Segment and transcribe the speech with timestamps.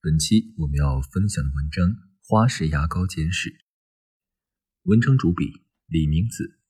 [0.00, 1.84] 本期我们要分享的文章
[2.28, 3.50] 《花式牙膏简史》，
[4.84, 5.44] 文章主笔
[5.88, 6.60] 李明子。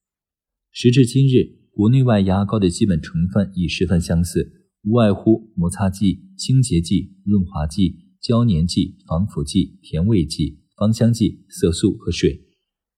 [0.73, 12.47] 时至今日，国内外牙膏的基本成分已十分相似，无外乎摩擦剂、清洁剂、润滑剂、胶粘剂、防腐剂、甜味剂、芳香剂、色素和水。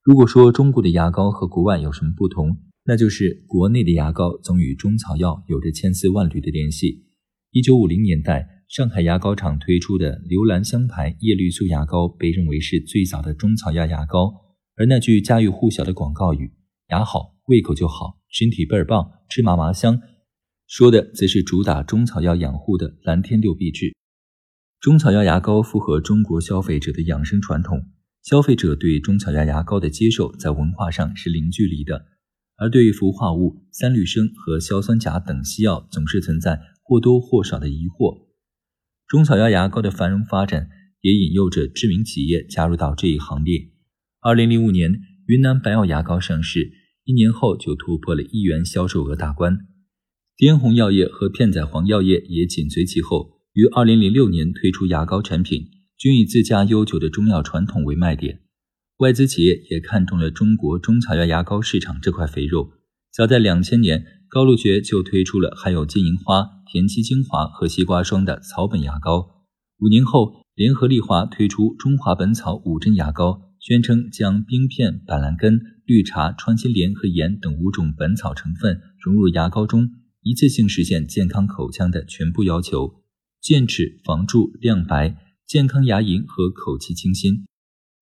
[0.04, 7.08] 如果说中国的牙膏和国外有什么不同，那就是国内的牙膏总与中草药有着千丝万缕的联系。
[7.50, 14.32] 一九五零年代，上海牙膏厂推出的刘兰香牌叶绿素牙膏被认为是最早的中草药牙膏，
[14.76, 16.52] 而那句家喻户晓的广告语
[16.90, 20.00] “牙好，胃口就好，身体倍儿棒，吃嘛嘛香”，
[20.70, 23.92] 说的则是主打中草药养护的蓝天六必治。
[24.78, 27.86] 中草药牙膏符合中国消费者的养生传统，
[28.22, 32.04] 消费者对中草药牙膏的接受在文化上是零距离的，
[32.56, 36.60] 而对氟化物、三氯生和硝酸钾等西药总是存在。
[36.82, 38.29] 或多或少的疑惑，
[39.10, 40.68] 中草药牙膏的繁荣发展
[41.00, 43.70] 也引诱着知名企业加入到这一行列。
[44.20, 46.70] 二零零五年，云南白药牙膏上市，
[47.02, 49.58] 一年后就突破了亿元销售额大关。
[50.36, 55.64] 滇红药业和片仔癀药业也紧随其后，于二零零六年推出牙膏产品，
[55.98, 58.42] 均以自家悠久的中药传统为卖点。
[58.98, 62.74] 外资企业也看中了中国中草药牙膏市场这块肥肉。
[63.12, 66.48] 早在两千年，高露洁就推出了含有金银花。
[66.72, 69.28] 田七精华和西瓜霜的草本牙膏，
[69.80, 79.90] 五年后，联合利华推出中华本草五珍牙膏，宣称将冰片、板蓝根、绿茶、穿心莲和盐等五种本草成分融入牙膏中，
[80.22, 83.02] 一次性实现健康口腔的全部要求：
[83.40, 87.46] 健齿、防蛀、亮白、健康牙龈和口气清新。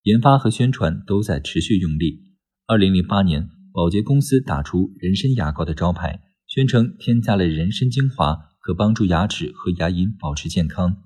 [0.03, 2.35] 研发和宣传都在持续用力。
[2.67, 3.49] 二零零八年，
[3.79, 8.37] 保洁公司打出人参牙膏的招牌，宣称添加了人参精华。
[8.59, 10.97] 可帮助牙齿和牙龈保持健康。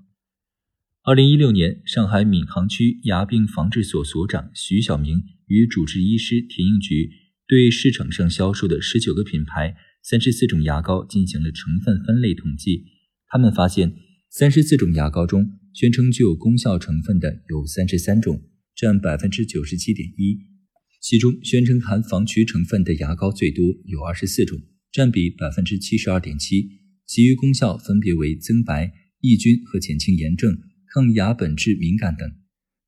[1.02, 7.10] 二零一六年，上海闵行区牙病防治所所长徐晓明与主治医师田应菊
[7.46, 12.86] 对市场上销售的十九个品牌、三十四种牙膏进行了成分分类统计。
[13.28, 13.94] 他们发现，
[14.30, 18.40] 三十四种牙膏中，宣称具有功效成分的有三十三种，
[18.74, 20.51] 占百分之九十七点一。
[21.02, 26.78] 其中，宣称含防龋成分的牙膏最多，有二十四种，占比百分之七十二点七。
[27.04, 30.56] 其余功效分别为增白、抑菌和减轻炎症、
[30.94, 32.30] 抗牙本质敏感等。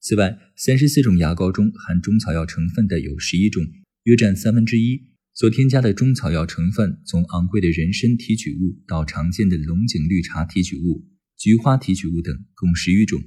[0.01, 3.67] 此外，三十四种牙膏中含中草药成分的有十一种，
[4.05, 5.09] 约占三分之一。
[5.35, 11.05] 所添加的中草药成分，从昂贵的人参提取物到常见的龙井绿茶提取物、
[11.37, 13.21] 菊花提取物等，共十余种。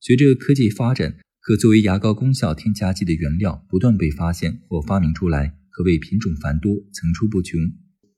[0.00, 7.58] 随着科技发展，可作为牙膏功效添加剂的原料不断被发现或发明出来，可谓品种繁多、层出不穷。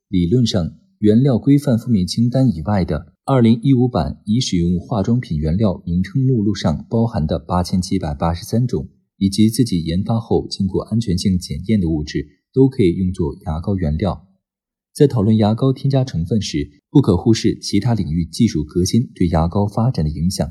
[0.08, 14.26] 理论上，原料规范负面清单以外的二零一五版已使用化妆品原料名称目录上包含的八千七百八十三种，以及自己研发后经过安全性检验的物质，都可以用作牙膏原料。
[14.92, 20.50] 在讨论牙膏添加成分时，不可忽视其他领域技术革新对牙膏发展的影响。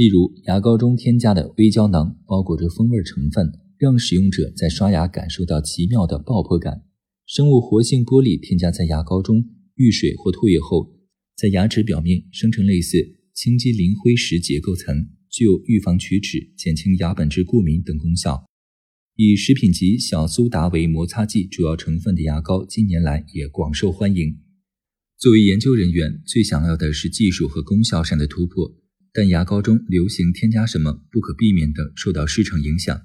[0.00, 6.84] 例如，牙膏中添加的微胶囊包裹着风味成分，让使用者在刷牙感受到奇妙的爆破感。
[7.26, 9.44] 生物活性玻璃添加在牙膏中。
[9.74, 10.90] 遇水或唾液后，
[11.36, 12.96] 在牙齿表面生成类似
[13.34, 18.46] 清基磷灰石结构层，具有预防龋齿、减轻牙本质过敏等功效。
[19.16, 24.38] 以食品级小苏打为摩擦剂主要成分的牙膏，近年来也广受欢迎。
[25.18, 28.79] 作为研究人员，最想要的是技术和功效上的突破，
[29.12, 33.02] 但牙膏中流行添加什么，不可避免地受到市场影响。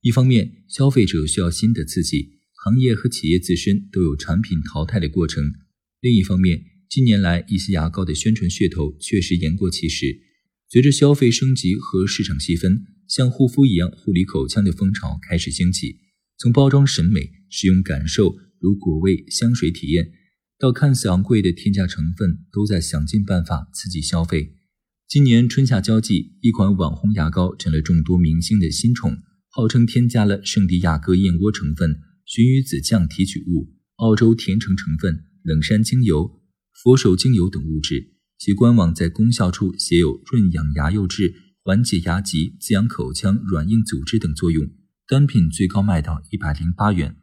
[0.00, 5.54] 一方面，消费者需要新的刺激，行业和企业自身都有产品淘汰的过程。
[6.00, 10.20] 另一方面，近年来一些牙膏的宣传噱头确实言过其实。
[10.68, 16.00] 随着消费升级和市场细分，像护肤一样护理口腔的风潮开始兴起。
[16.36, 20.10] 从包装审美、使用感受如果味、香水体验，
[20.58, 24.56] 到看似昂贵的添加成分，都在想尽办法刺激消费。
[25.06, 29.18] 今年春夏交际，一款网红牙膏成了众多明星的新宠，
[29.48, 35.26] 号称添加了圣地亚哥燕窝成分、鲟鱼子酱提取物、澳洲甜橙成分。
[35.44, 36.40] 冷杉精油、
[36.72, 44.66] 佛手精油等物质，其官网在功效处写有润养牙釉质缓解牙疾、滋养口腔软硬组织等作用，
[45.06, 47.16] 单品最高卖到一百零八元。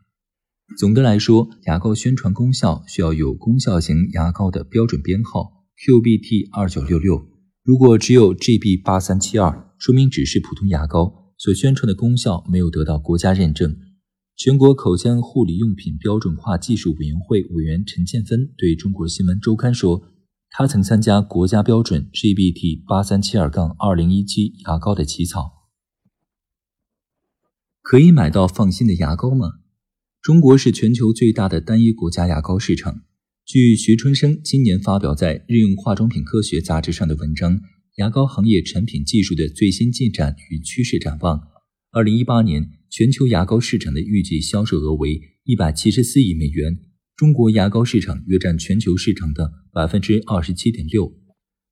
[0.77, 7.30] 总的来说，牙膏宣传功效需要有功效型牙膏的标准编号 QBT 二九六六。
[7.63, 13.77] 如果只有 GB 八三七二，说明只是普通牙膏，所宣传的功效没有得到国家认证。
[14.35, 20.01] 全国口腔护理用品标准化技术委员会委员陈建芬对中国新闻周刊说
[20.49, 25.69] ：“他曾参加国家标准 GBT 八三七二杠二零一七牙膏的起草。
[27.83, 29.59] 可以买到放心的牙膏吗？”
[30.19, 33.03] 中国是全球最大的单一国家牙膏市场。
[33.53, 37.57] 据徐春生今年发表在《日用化妆品科学》杂志上的文章
[37.97, 41.37] 《牙膏行业产品技术的最新进展与趋势展望》，
[41.91, 46.79] 二零一八年全球牙膏市场的预计销售额为一百七十四亿美元，
[47.17, 51.13] 中国牙膏市场约占全球市场的百分之二十七点六。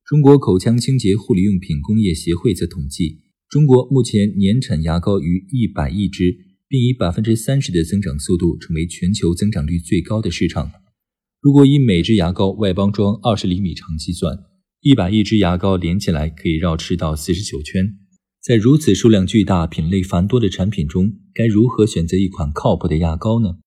[0.06, 6.50] 中国口腔清洁护理用品工业协会则统计，中国目前年产牙膏逾一百亿支。
[6.68, 10.70] 并以百分之三十的增长速度成为全球增长率最高的市场。
[11.42, 14.38] 如果以每支牙膏外包装二十厘米长计算，
[14.82, 17.98] 一百亿支牙膏连起来可以绕吃到四十九圈。
[18.44, 23.60] 在如此数量巨大、品类繁多的产品中，该如何选择一款靠谱的牙膏呢？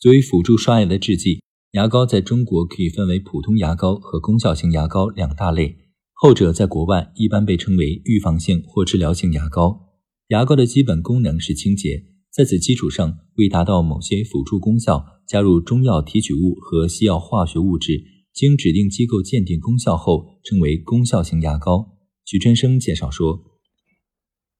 [0.00, 1.40] 作为辅助刷牙的制剂，
[1.72, 5.76] 牙膏在中国可以分为普通牙膏和功效型牙膏两大类。
[6.14, 9.94] 后者在国外一般被称为预防性或治疗性牙膏。
[10.28, 12.06] 牙膏的基本功能是清洁。
[12.34, 18.02] 在此基础上，为达到某些辅助功效，加入中药提取物和西药化学物质，
[18.32, 21.96] 经指定机构鉴定功效后，称为功效型牙膏。
[22.24, 23.40] 徐春生介绍说，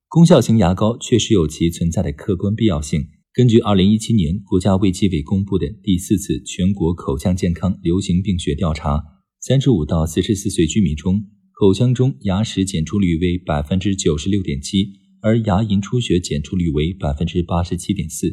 [0.07, 3.09] 功效型牙膏确实有其存在的客观必要性。
[3.33, 9.03] 根据2017年国家卫计委公布的第四次全国口腔健康流行病学调查
[9.43, 15.03] ，35到44岁居民中，口腔中牙石检出率为百分之九十六点七。
[15.25, 18.27] 而牙龈出血检出率为百分之八十七点四，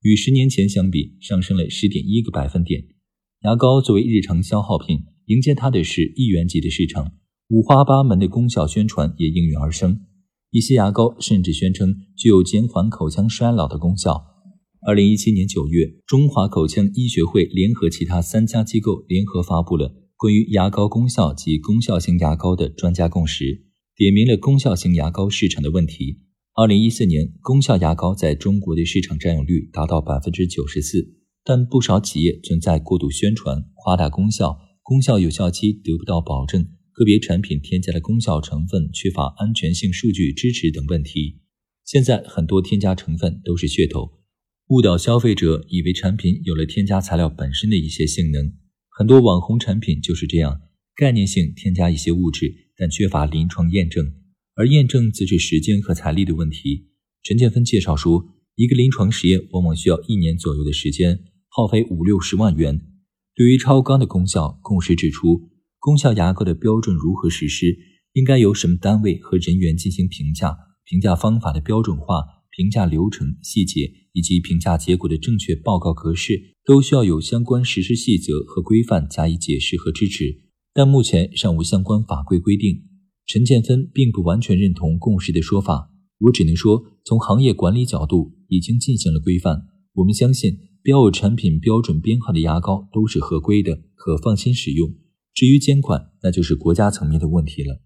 [0.00, 2.86] 与十年前相比上升了十点一个百分点。
[3.42, 7.12] 牙膏作为日常消耗品，迎接它的是亿元级的市场，
[7.50, 10.00] 五花八门的功效宣传也应运而生。
[10.50, 14.24] 一些牙膏甚至宣称具有减缓口腔衰老的功效。
[14.86, 26.27] 二零一七年九月，中华口腔医学会联合其他三家机构联合发布了关于牙膏功效及功效型牙膏的专家共识，点明了功效型牙膏市场的问题。
[26.58, 31.08] 二零一四年，功效牙膏在中国的市场占有率达到百分之九十四，
[31.44, 41.38] 但不少企业存在过度宣传、夸大功效、功效有效期得不到保证、个别产品添加的功效成分缺乏安全性数据支持等问题。
[41.84, 44.10] 现在很多添加成分都是噱头，
[44.70, 48.52] 误导消费者以为产品有了添加材料本身的一些性能。
[48.90, 50.60] 很多网红产品就是这样，
[50.96, 54.12] 概念性添加一些物质，但缺乏临床验证。
[54.58, 56.88] 而验证则是时间和财力的问题。
[57.22, 58.26] 陈建芬介绍说，
[58.56, 62.80] 一个临床实验往往需要一年左右的时间，耗费五六十万元。
[63.36, 67.78] 对于超纲的功效，共识指出，功效牙膏的标准如何实施，
[68.14, 72.24] 应该由什么单位和人员进行评价，评价方法的标准化、
[72.56, 80.42] 评价流程细节以及评价结果的正确报告格式，都需要有相关实施细则和规范加以解释和支持。
[80.74, 82.88] 但目前尚无相关法规规定。
[83.28, 89.66] 陈建芬并不完全认同共识的说法，我只能说，从行业管理角度已经进行了规范。
[89.96, 94.94] 我们相信，标有产品标准编号的牙膏都是合规的，可放心使用。
[95.34, 97.82] 至于监管，那就是国家层面的问题了。